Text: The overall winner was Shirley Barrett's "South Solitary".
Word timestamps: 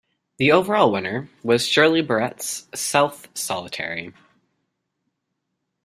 The 0.37 0.51
overall 0.51 0.91
winner 0.91 1.29
was 1.43 1.67
Shirley 1.67 2.01
Barrett's 2.01 2.65
"South 2.73 3.27
Solitary". 3.37 4.15